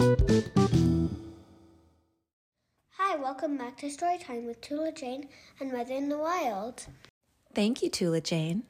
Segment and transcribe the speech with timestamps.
[0.00, 0.16] Hi,
[3.16, 5.28] welcome back to Storytime with Tula Jane
[5.60, 6.86] and Mother in the Wild.
[7.54, 8.62] Thank you, Tula Jane.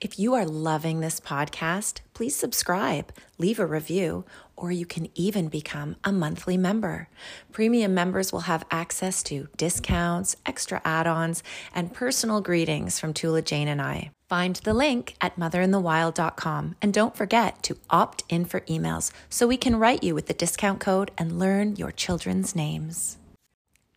[0.00, 4.24] If you are loving this podcast, please subscribe, leave a review,
[4.56, 7.08] or you can even become a monthly member.
[7.52, 11.42] Premium members will have access to discounts, extra add ons,
[11.74, 14.10] and personal greetings from Tula Jane and I.
[14.28, 19.56] Find the link at motherinthewild.com and don't forget to opt in for emails so we
[19.56, 23.18] can write you with the discount code and learn your children's names.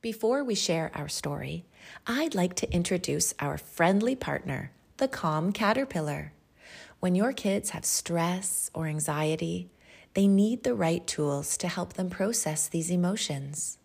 [0.02, 1.66] Before we share our story,
[2.06, 6.34] I'd like to introduce our friendly partner, the Calm Caterpillar.
[7.00, 9.70] When your kids have stress or anxiety,
[10.16, 13.78] they need the right tools to help them process these emotions.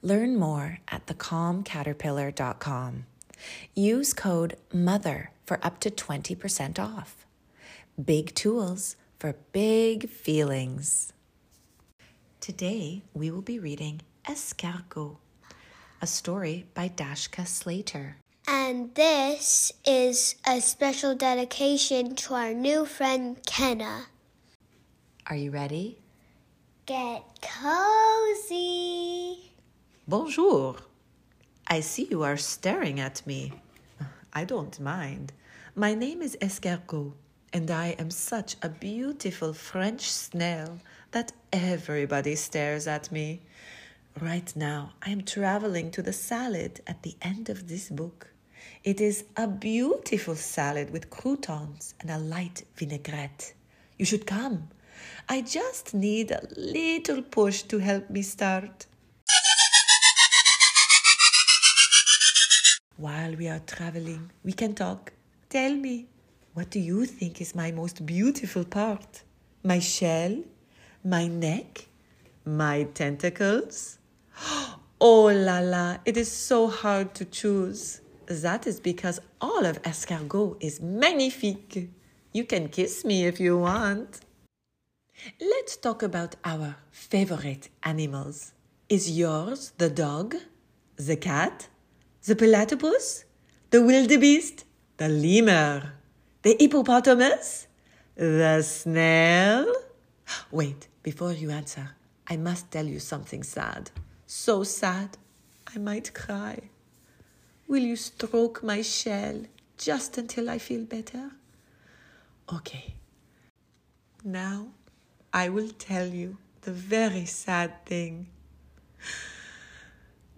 [0.00, 3.04] Learn more at thecalmcaterpillar.com.
[3.74, 7.26] Use code MOTHER for up to 20% off.
[8.02, 11.12] Big tools for big feelings.
[12.40, 15.18] Today, we will be reading Escargot,
[16.00, 18.16] a story by Dashka Slater.
[18.48, 24.06] And this is a special dedication to our new friend Kenna.
[25.26, 25.98] Are you ready?
[26.86, 28.70] Get cozy.
[30.06, 30.76] Bonjour.
[31.66, 33.52] I see you are staring at me.
[34.32, 35.32] I don't mind.
[35.74, 37.12] My name is Escargot,
[37.52, 40.78] and I am such a beautiful French snail
[41.10, 43.40] that everybody stares at me.
[44.20, 48.28] Right now, I am traveling to the salad at the end of this book.
[48.84, 53.52] It is a beautiful salad with croutons and a light vinaigrette.
[53.98, 54.68] You should come.
[55.28, 58.86] I just need a little push to help me start.
[62.96, 65.12] While we are traveling, we can talk.
[65.50, 66.06] Tell me,
[66.54, 69.22] what do you think is my most beautiful part?
[69.62, 70.42] My shell?
[71.04, 71.86] My neck?
[72.44, 73.98] My tentacles?
[74.98, 78.00] Oh la la, it is so hard to choose.
[78.28, 81.90] That is because all of escargot is magnifique.
[82.32, 84.20] You can kiss me if you want.
[85.40, 88.52] Let's talk about our favorite animals.
[88.88, 90.34] Is yours the dog,
[90.96, 91.68] the cat,
[92.24, 93.24] the platypus,
[93.70, 94.64] the wildebeest,
[94.96, 95.92] the lemur,
[96.42, 97.68] the hippopotamus,
[98.16, 99.72] the snail?
[100.50, 101.90] Wait, before you answer,
[102.26, 103.90] I must tell you something sad.
[104.26, 105.16] So sad,
[105.72, 106.70] I might cry.
[107.68, 109.42] Will you stroke my shell
[109.76, 111.32] just until I feel better?
[112.52, 112.94] Okay.
[114.24, 114.68] Now
[115.32, 118.28] I will tell you the very sad thing.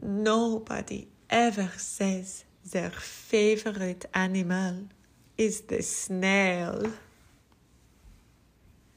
[0.01, 4.89] Nobody ever says their favorite animal
[5.37, 6.93] is the snail.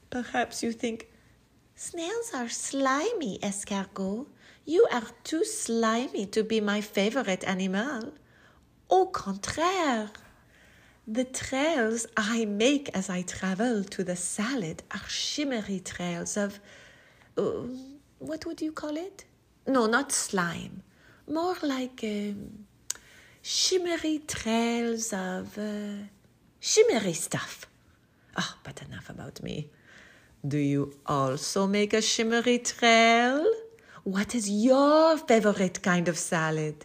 [0.08, 1.08] Perhaps you think,
[1.74, 4.26] snails are slimy, escargot.
[4.64, 8.12] You are too slimy to be my favorite animal.
[8.92, 10.12] Au contraire,
[11.08, 16.60] the trails I make as I travel to the salad are shimmery trails of.
[17.38, 17.68] Uh,
[18.18, 19.24] what would you call it?
[19.66, 20.82] No, not slime.
[21.26, 22.66] More like um,
[23.40, 26.04] shimmery trails of uh,
[26.60, 27.64] shimmery stuff.
[28.36, 29.70] Ah, but enough about me.
[30.46, 33.50] Do you also make a shimmery trail?
[34.04, 36.84] What is your favorite kind of salad?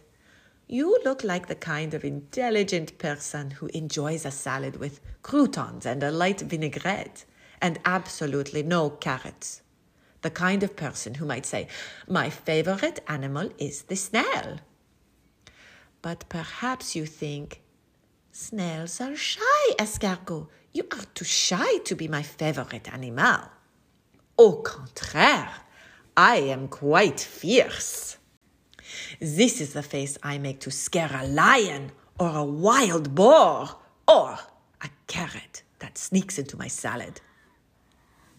[0.70, 6.02] You look like the kind of intelligent person who enjoys a salad with croutons and
[6.02, 7.24] a light vinaigrette
[7.62, 9.62] and absolutely no carrots.
[10.20, 11.68] The kind of person who might say,
[12.06, 14.58] My favorite animal is the snail.
[16.02, 17.62] But perhaps you think,
[18.30, 20.48] Snails are shy, escargot.
[20.72, 23.48] You are too shy to be my favorite animal.
[24.36, 25.50] Au contraire,
[26.14, 28.17] I am quite fierce.
[29.20, 33.68] This is the face I make to scare a lion or a wild boar
[34.06, 34.38] or
[34.82, 37.20] a carrot that sneaks into my salad.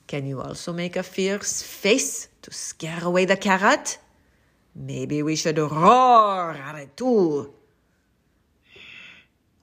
[0.07, 3.99] Can you also make a fierce face to scare away the carrot?
[4.75, 7.53] Maybe we should roar at it too.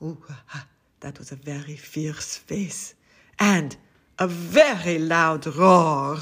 [0.03, 0.23] Ooh,
[1.01, 2.95] that was a very fierce face
[3.39, 3.77] and
[4.19, 6.17] a very loud roar.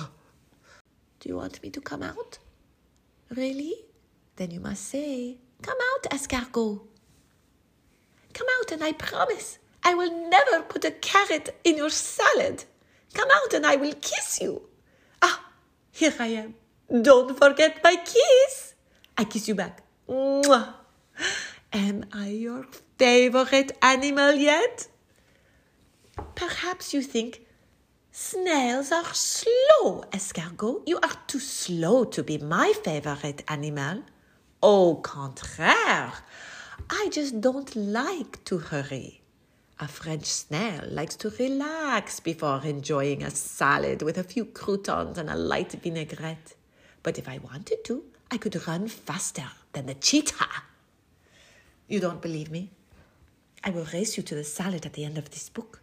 [1.20, 2.38] Do you want me to come out?
[3.30, 3.74] Really?
[4.36, 6.80] Then you must say, Come out, escargot.
[8.32, 12.64] Come out, and I promise I will never put a carrot in your salad.
[13.14, 14.62] Come out, and I will kiss you.
[15.22, 15.40] Ah,
[15.92, 16.54] here I am.
[17.02, 18.74] Don't forget my kiss.
[19.16, 19.82] I kiss you back.
[20.08, 20.74] Mwah.
[21.72, 22.66] Am I your
[22.98, 24.88] favorite animal yet?
[26.34, 27.44] Perhaps you think
[28.16, 30.82] Snails are slow, escargot.
[30.86, 34.04] You are too slow to be my favorite animal.
[34.66, 36.24] Au contraire,
[36.88, 39.20] I just don't like to hurry.
[39.78, 45.28] A French snail likes to relax before enjoying a salad with a few croutons and
[45.28, 46.54] a light vinaigrette.
[47.02, 50.62] But if I wanted to, I could run faster than the cheetah.
[51.86, 52.70] You don't believe me?
[53.62, 55.82] I will race you to the salad at the end of this book.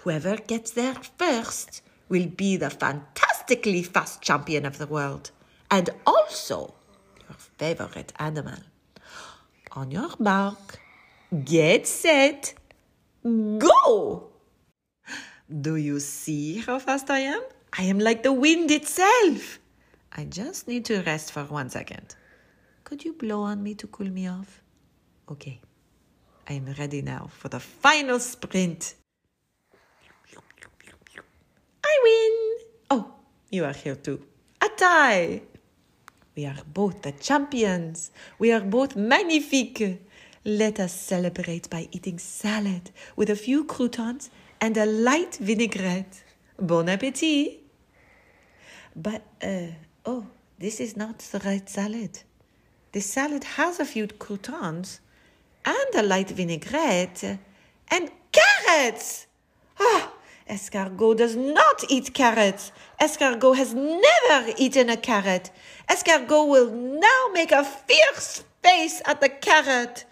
[0.00, 1.80] Whoever gets there first
[2.10, 5.30] will be the fantastically fast champion of the world
[5.70, 6.74] and also
[7.34, 8.58] favorite animal.
[9.72, 10.78] On your mark,
[11.44, 12.54] get set,
[13.24, 14.30] go!
[15.60, 17.42] Do you see how fast I am?
[17.76, 19.58] I am like the wind itself.
[20.12, 22.14] I just need to rest for one second.
[22.84, 24.62] Could you blow on me to cool me off?
[25.30, 25.60] Okay.
[26.48, 28.94] I am ready now for the final sprint.
[31.84, 32.66] I win!
[32.90, 33.14] Oh,
[33.50, 34.20] you are here too.
[34.60, 35.42] A tie!
[36.40, 38.10] We are both the champions.
[38.38, 40.00] We are both magnifique.
[40.42, 46.24] Let us celebrate by eating salad with a few croutons and a light vinaigrette.
[46.58, 47.60] Bon appetit!
[48.96, 49.72] But, uh,
[50.06, 50.28] oh,
[50.58, 52.20] this is not the right salad.
[52.92, 55.00] The salad has a few croutons
[55.66, 57.38] and a light vinaigrette
[57.88, 59.26] and carrots.
[60.50, 62.72] Escargot does not eat carrots.
[63.00, 65.50] Escargot has never eaten a carrot.
[65.88, 70.04] Escargot will now make a fierce face at the carrot.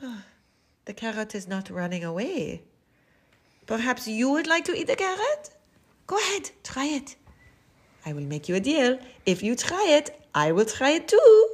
[0.00, 0.22] Ah,
[0.84, 2.62] the carrot is not running away.
[3.66, 5.50] Perhaps you would like to eat the carrot?
[6.06, 7.16] Go ahead, try it.
[8.06, 8.98] I will make you a deal.
[9.26, 11.48] If you try it, I will try it too.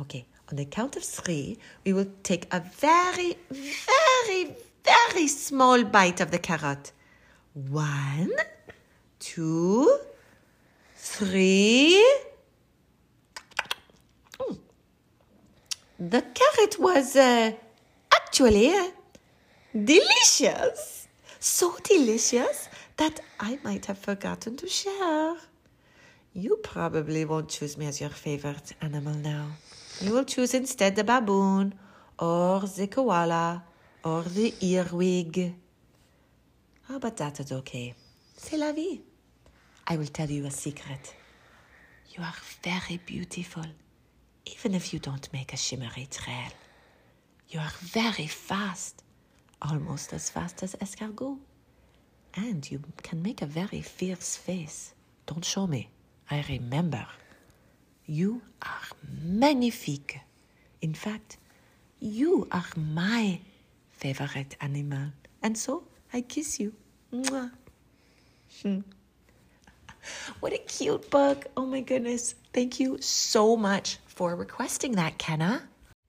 [0.00, 4.54] Okay, on the count of three, we will take a very, very,
[4.90, 6.92] very small bite of the carrot.
[7.54, 8.32] One,
[9.18, 9.98] two,
[10.96, 12.04] three.
[14.38, 14.58] Mm.
[15.98, 17.52] The carrot was uh,
[18.14, 18.88] actually uh,
[19.74, 21.08] delicious.
[21.38, 25.36] So delicious that I might have forgotten to share.
[26.32, 29.46] You probably won't choose me as your favorite animal now.
[30.00, 31.74] You will choose instead the baboon,
[32.18, 33.64] or the koala,
[34.04, 35.54] or the earwig.
[36.88, 37.94] Oh, but that is okay.
[38.36, 39.00] C'est la vie.
[39.86, 41.14] I will tell you a secret.
[42.16, 43.64] You are very beautiful,
[44.46, 46.50] even if you don't make a shimmery trail.
[47.48, 49.02] You are very fast,
[49.62, 51.38] almost as fast as escargot.
[52.34, 54.94] And you can make a very fierce face.
[55.26, 55.88] Don't show me.
[56.30, 57.06] I remember.
[58.06, 58.88] You are
[59.22, 60.20] magnifique.
[60.80, 61.38] In fact,
[62.00, 63.40] you are my
[64.00, 65.12] favorite animal.
[65.42, 66.72] And so I kiss you.
[67.12, 67.50] Mwah.
[68.62, 68.80] Hmm.
[70.40, 71.46] What a cute book.
[71.56, 72.34] Oh my goodness.
[72.52, 75.62] Thank you so much for requesting that, Kenna.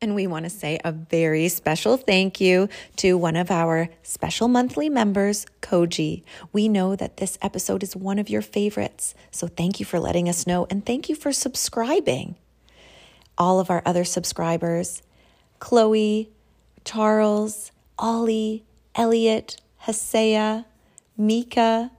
[0.03, 4.47] And we want to say a very special thank you to one of our special
[4.47, 6.23] monthly members, Koji.
[6.51, 9.13] We know that this episode is one of your favorites.
[9.29, 12.35] So thank you for letting us know and thank you for subscribing.
[13.37, 15.03] All of our other subscribers,
[15.59, 16.31] Chloe,
[16.83, 18.65] Charles, Ollie,
[18.95, 20.65] Elliot, Hesea,
[21.15, 21.91] Mika,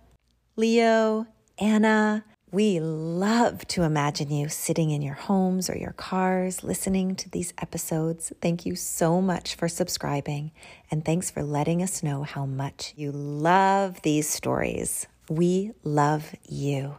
[0.56, 1.28] Leo,
[1.60, 7.30] Anna, we love to imagine you sitting in your homes or your cars listening to
[7.30, 8.32] these episodes.
[8.42, 10.50] Thank you so much for subscribing,
[10.90, 15.06] and thanks for letting us know how much you love these stories.
[15.30, 16.96] We love you.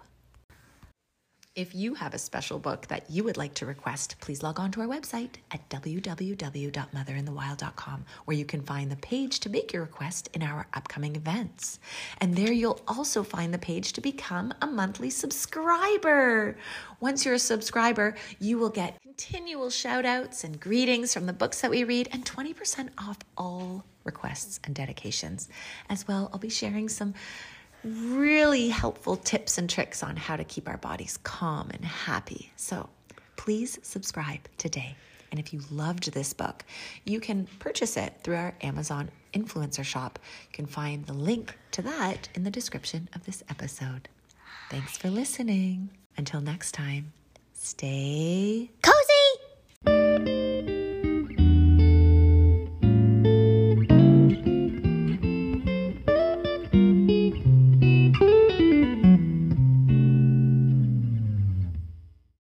[1.56, 4.72] If you have a special book that you would like to request, please log on
[4.72, 10.32] to our website at www.motherinthewild.com, where you can find the page to make your request
[10.34, 11.80] in our upcoming events.
[12.20, 16.58] And there you'll also find the page to become a monthly subscriber.
[17.00, 21.62] Once you're a subscriber, you will get continual shout outs and greetings from the books
[21.62, 25.50] that we read and 20% off all requests and dedications.
[25.88, 27.14] As well, I'll be sharing some
[27.86, 32.52] really helpful tips and tricks on how to keep our bodies calm and happy.
[32.56, 32.90] So
[33.36, 34.96] please subscribe today.
[35.32, 36.64] And if you loved this book,
[37.06, 40.20] you can purchase it through our Amazon influencer shop.
[40.50, 44.10] You can find the link to that in the description of this episode.
[44.70, 45.90] Thanks for listening.
[46.18, 47.14] Until next time,
[47.54, 49.13] stay Cozy!